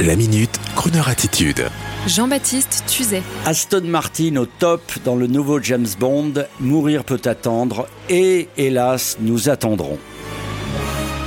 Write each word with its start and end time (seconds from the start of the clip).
La 0.00 0.16
minute, 0.16 0.50
Kroneur 0.74 1.08
attitude. 1.08 1.68
Jean-Baptiste 2.08 2.82
Tuzet. 2.88 3.22
Aston 3.46 3.82
Martin 3.84 4.34
au 4.34 4.44
top 4.44 4.82
dans 5.04 5.14
le 5.14 5.28
nouveau 5.28 5.62
James 5.62 5.86
Bond, 6.00 6.32
Mourir 6.58 7.04
peut 7.04 7.20
attendre 7.24 7.86
et 8.10 8.48
hélas 8.56 9.18
nous 9.20 9.48
attendrons. 9.48 10.00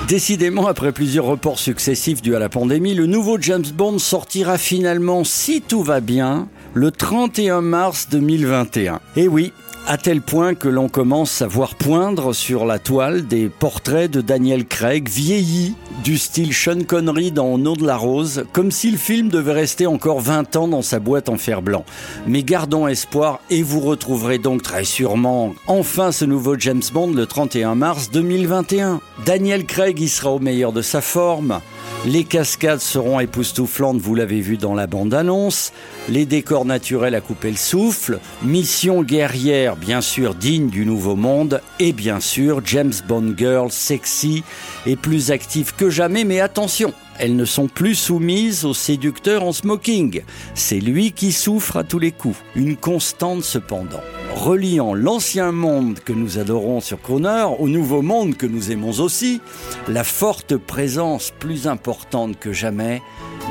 Décidément, 0.09 0.67
après 0.67 0.91
plusieurs 0.91 1.23
reports 1.23 1.59
successifs 1.59 2.21
dus 2.21 2.35
à 2.35 2.39
la 2.39 2.49
pandémie, 2.49 2.93
le 2.93 3.05
nouveau 3.05 3.37
James 3.39 3.65
Bond 3.73 3.99
sortira 3.99 4.57
finalement, 4.57 5.23
si 5.23 5.61
tout 5.61 5.81
va 5.81 6.01
bien, 6.01 6.49
le 6.73 6.91
31 6.91 7.61
mars 7.61 8.09
2021. 8.11 8.99
Et 9.15 9.29
oui, 9.29 9.53
à 9.87 9.97
tel 9.97 10.21
point 10.21 10.53
que 10.53 10.67
l'on 10.67 10.89
commence 10.89 11.41
à 11.41 11.47
voir 11.47 11.75
poindre 11.75 12.33
sur 12.33 12.65
la 12.65 12.77
toile 12.77 13.25
des 13.25 13.47
portraits 13.47 14.11
de 14.11 14.19
Daniel 14.19 14.65
Craig 14.65 15.07
vieillis 15.07 15.75
du 16.03 16.17
style 16.17 16.53
Sean 16.53 16.83
Connery 16.85 17.31
dans 17.31 17.47
Au 17.47 17.57
nom 17.57 17.73
de 17.73 17.87
la 17.87 17.95
rose, 17.95 18.43
comme 18.51 18.69
si 18.69 18.91
le 18.91 18.97
film 18.97 19.29
devait 19.29 19.53
rester 19.53 19.87
encore 19.87 20.19
20 20.19 20.57
ans 20.57 20.67
dans 20.67 20.81
sa 20.81 20.99
boîte 20.99 21.29
en 21.29 21.37
fer 21.37 21.61
blanc. 21.61 21.85
Mais 22.27 22.43
gardons 22.43 22.87
espoir 22.87 23.39
et 23.49 23.63
vous 23.63 23.79
retrouverez 23.79 24.39
donc 24.39 24.61
très 24.61 24.83
sûrement 24.83 25.55
enfin 25.67 26.11
ce 26.11 26.25
nouveau 26.25 26.59
James 26.59 26.83
Bond 26.93 27.13
le 27.13 27.25
31 27.25 27.75
mars 27.75 28.11
2021. 28.11 28.99
Daniel 29.25 29.65
Craig 29.65 29.99
y 30.01 30.09
sera 30.09 30.31
au 30.31 30.39
meilleur 30.39 30.73
de 30.73 30.81
sa 30.81 30.99
forme. 30.99 31.61
Les 32.05 32.23
cascades 32.23 32.79
seront 32.79 33.19
époustouflantes, 33.19 33.99
vous 33.99 34.15
l'avez 34.15 34.39
vu 34.39 34.55
dans 34.55 34.75
la 34.75 34.87
bande-annonce. 34.87 35.73
Les 36.07 36.25
décors 36.25 36.63
naturels 36.63 37.15
à 37.15 37.21
couper 37.21 37.49
le 37.49 37.57
souffle. 37.57 38.19
Mission 38.43 39.01
guerrière, 39.01 39.75
bien 39.75 39.99
sûr, 39.99 40.35
digne 40.35 40.69
du 40.69 40.85
nouveau 40.85 41.15
monde. 41.15 41.59
Et 41.79 41.93
bien 41.93 42.19
sûr, 42.19 42.61
James 42.63 42.93
Bond 43.07 43.33
Girl, 43.35 43.71
sexy 43.71 44.43
et 44.85 44.95
plus 44.95 45.31
active 45.31 45.73
que 45.75 45.89
jamais. 45.89 46.23
Mais 46.23 46.39
attention, 46.39 46.93
elles 47.17 47.35
ne 47.35 47.45
sont 47.45 47.67
plus 47.67 47.95
soumises 47.95 48.63
au 48.63 48.73
séducteur 48.73 49.43
en 49.43 49.51
smoking. 49.51 50.21
C'est 50.53 50.79
lui 50.79 51.11
qui 51.11 51.31
souffre 51.31 51.77
à 51.77 51.83
tous 51.83 51.99
les 51.99 52.11
coups. 52.11 52.37
Une 52.55 52.77
constante 52.77 53.43
cependant. 53.43 54.01
Reliant 54.37 54.93
l'ancien 54.93 55.51
monde 55.51 55.99
que 55.99 56.13
nous 56.13 56.37
adorons 56.37 56.79
sur 56.79 57.01
Croner 57.01 57.47
au 57.57 57.67
nouveau 57.67 58.03
monde 58.03 58.37
que 58.37 58.45
nous 58.45 58.71
aimons 58.71 58.99
aussi, 58.99 59.41
la 59.87 60.03
forte 60.03 60.57
présence 60.57 61.33
plus 61.39 61.65
importante 61.65 62.37
que 62.39 62.53
jamais 62.53 63.01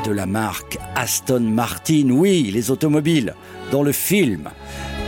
de 0.06 0.12
la 0.12 0.26
marque 0.26 0.78
Aston 0.94 1.40
Martin, 1.40 2.10
oui, 2.10 2.52
les 2.54 2.70
automobiles, 2.70 3.34
dans 3.72 3.82
le 3.82 3.90
film. 3.90 4.48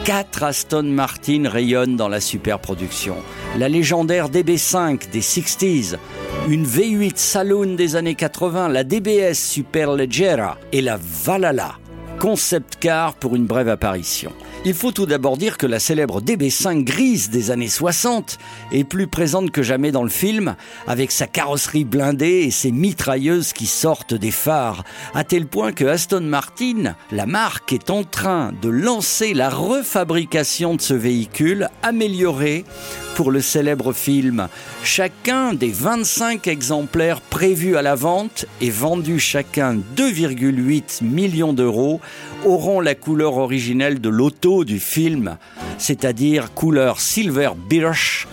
Quatre 0.05 0.43
Aston 0.43 0.83
Martin 0.83 1.48
rayonnent 1.48 1.97
dans 1.97 2.09
la 2.09 2.20
superproduction. 2.20 3.15
La 3.57 3.69
légendaire 3.69 4.31
DB5 4.31 5.11
des 5.11 5.20
60s, 5.20 5.97
une 6.48 6.67
V8 6.67 7.17
Saloon 7.17 7.77
des 7.77 7.95
années 7.95 8.17
80, 8.17 8.69
la 8.69 8.83
DBS 8.83 9.35
Superleggera 9.35 10.59
et 10.73 10.81
la 10.81 10.98
Valhalla, 11.01 11.77
concept 12.19 12.77
car 12.80 13.14
pour 13.14 13.36
une 13.36 13.47
brève 13.47 13.69
apparition. 13.69 14.33
Il 14.64 14.74
faut 14.74 14.91
tout 14.91 15.06
d'abord 15.06 15.36
dire 15.36 15.56
que 15.56 15.66
la 15.66 15.78
célèbre 15.78 16.20
DB5 16.20 16.83
grise 16.83 17.30
des 17.30 17.50
années 17.50 17.69
60 17.69 18.38
est 18.72 18.84
plus 18.84 19.06
présente 19.06 19.52
que 19.52 19.62
jamais 19.62 19.92
dans 19.92 20.02
le 20.02 20.08
film, 20.08 20.56
avec 20.86 21.12
sa 21.12 21.27
carrosserie 21.27 21.84
blindée 21.84 22.42
et 22.42 22.50
ses 22.50 22.72
mitrailleuses 22.72 23.52
qui 23.52 23.66
sortent 23.66 24.14
des 24.14 24.33
phares, 24.33 24.84
à 25.14 25.22
tel 25.22 25.46
point 25.46 25.72
que 25.72 25.84
Aston 25.84 26.22
Martin, 26.22 26.96
la 27.12 27.27
marque, 27.27 27.72
est 27.72 27.91
en 27.91 28.02
train 28.02 28.52
de 28.61 28.69
lancer 28.69 29.33
la 29.33 29.48
refabrication 29.48 30.74
de 30.74 30.80
ce 30.80 30.94
véhicule 30.94 31.69
amélioré 31.83 32.64
pour 33.19 33.30
le 33.33 33.41
célèbre 33.41 33.92
film. 33.92 34.46
Chacun 34.84 35.52
des 35.52 35.72
25 35.72 36.46
exemplaires 36.46 37.20
prévus 37.20 37.77
à 37.77 37.83
la 37.83 37.96
vente 37.96 38.46
et 38.61 38.70
vendus 38.70 39.19
chacun 39.19 39.77
2,8 39.96 41.02
millions 41.02 41.52
d'euros 41.52 42.00
auront 42.45 42.80
la 42.80 42.95
couleur 42.95 43.36
originelle 43.36 44.01
de 44.01 44.08
l'auto 44.08 44.64
du 44.64 44.79
film, 44.79 45.36
c'est-à-dire 45.79 46.52
couleur 46.55 47.01
silver 47.01 47.51
birch 47.69 48.27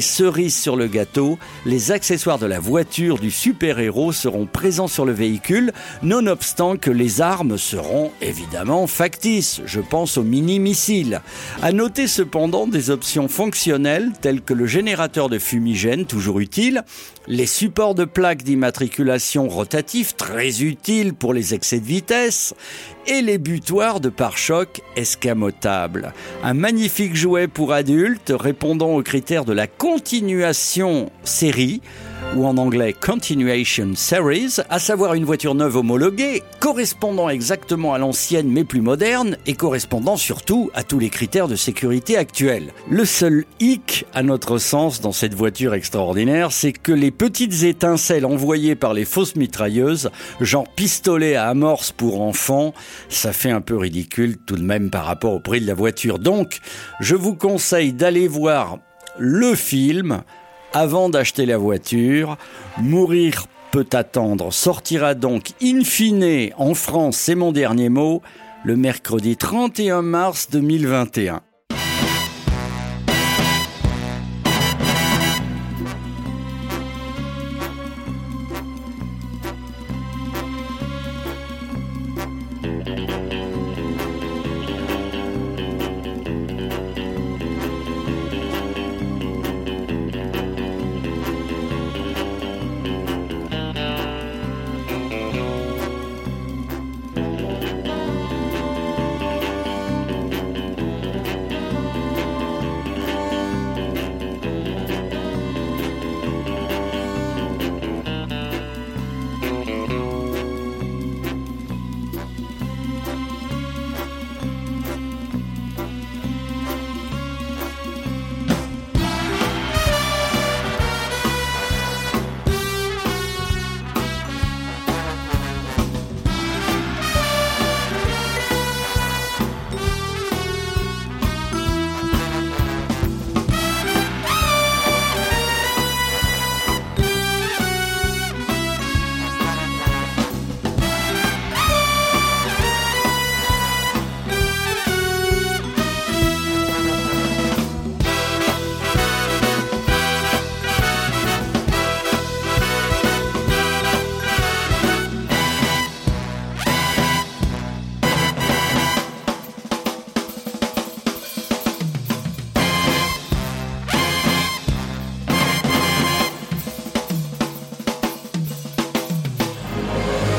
cerise 0.00 0.56
sur 0.56 0.76
le 0.76 0.86
gâteau, 0.86 1.38
les 1.64 1.92
accessoires 1.92 2.38
de 2.38 2.46
la 2.46 2.60
voiture 2.60 3.18
du 3.18 3.30
super-héros 3.30 4.12
seront 4.12 4.46
présents 4.46 4.86
sur 4.86 5.04
le 5.04 5.12
véhicule, 5.12 5.72
nonobstant 6.02 6.76
que 6.76 6.90
les 6.90 7.20
armes 7.20 7.56
seront 7.56 8.12
évidemment 8.20 8.86
factices. 8.86 9.62
Je 9.64 9.80
pense 9.80 10.18
aux 10.18 10.22
mini-missiles. 10.22 11.22
À 11.62 11.72
noter 11.72 12.06
cependant 12.06 12.66
des 12.66 12.90
options 12.90 13.28
fonctionnelles 13.28 14.12
telles 14.20 14.42
que 14.42 14.54
le 14.54 14.66
générateur 14.66 15.28
de 15.28 15.38
fumigène, 15.38 16.04
toujours 16.04 16.40
utile, 16.40 16.84
les 17.26 17.46
supports 17.46 17.94
de 17.94 18.04
plaques 18.04 18.42
d'immatriculation 18.42 19.48
rotatifs, 19.48 20.16
très 20.16 20.62
utiles 20.62 21.14
pour 21.14 21.34
les 21.34 21.54
excès 21.54 21.80
de 21.80 21.86
vitesse, 21.86 22.54
et 23.06 23.22
les 23.22 23.38
butoirs 23.38 24.00
de 24.00 24.10
pare-choc 24.10 24.82
escamotables. 24.96 26.12
Un 26.42 26.54
magnifique 26.54 27.16
jouet 27.16 27.48
pour 27.48 27.72
adultes 27.72 28.32
répondant 28.38 28.90
aux 28.90 29.02
critères 29.02 29.46
de 29.46 29.52
la 29.52 29.66
continuation 29.78 31.10
série 31.22 31.80
ou 32.36 32.44
en 32.46 32.56
anglais 32.58 32.92
Continuation 32.92 33.92
Series, 33.94 34.56
à 34.68 34.78
savoir 34.78 35.14
une 35.14 35.24
voiture 35.24 35.54
neuve 35.54 35.76
homologuée, 35.76 36.42
correspondant 36.60 37.28
exactement 37.28 37.94
à 37.94 37.98
l'ancienne 37.98 38.50
mais 38.50 38.64
plus 38.64 38.80
moderne 38.80 39.36
et 39.46 39.54
correspondant 39.54 40.16
surtout 40.16 40.70
à 40.74 40.82
tous 40.82 40.98
les 40.98 41.10
critères 41.10 41.48
de 41.48 41.56
sécurité 41.56 42.16
actuels. 42.16 42.72
Le 42.90 43.04
seul 43.04 43.44
hic, 43.60 44.04
à 44.14 44.22
notre 44.22 44.58
sens, 44.58 45.00
dans 45.00 45.12
cette 45.12 45.34
voiture 45.34 45.74
extraordinaire, 45.74 46.50
c'est 46.52 46.72
que 46.72 46.92
les 46.92 47.12
petites 47.12 47.62
étincelles 47.62 48.26
envoyées 48.26 48.74
par 48.74 48.94
les 48.94 49.04
fausses 49.04 49.36
mitrailleuses, 49.36 50.10
genre 50.40 50.68
pistolet 50.74 51.36
à 51.36 51.46
amorce 51.46 51.92
pour 51.92 52.20
enfants, 52.20 52.74
ça 53.08 53.32
fait 53.32 53.50
un 53.50 53.60
peu 53.60 53.76
ridicule 53.76 54.38
tout 54.38 54.56
de 54.56 54.62
même 54.62 54.90
par 54.90 55.04
rapport 55.04 55.34
au 55.34 55.40
prix 55.40 55.60
de 55.60 55.66
la 55.66 55.74
voiture. 55.74 56.18
Donc, 56.18 56.58
je 57.00 57.14
vous 57.14 57.36
conseille 57.36 57.92
d'aller 57.92 58.26
voir 58.26 58.78
le 59.18 59.54
film 59.54 60.22
avant 60.72 61.08
d'acheter 61.08 61.46
la 61.46 61.58
voiture. 61.58 62.36
Mourir 62.78 63.46
peut 63.70 63.88
attendre 63.92 64.52
sortira 64.52 65.14
donc 65.14 65.50
in 65.62 65.82
fine 65.84 66.50
en 66.56 66.74
France, 66.74 67.16
c'est 67.16 67.34
mon 67.34 67.52
dernier 67.52 67.88
mot, 67.88 68.22
le 68.64 68.76
mercredi 68.76 69.36
31 69.36 70.02
mars 70.02 70.48
2021. 70.50 71.42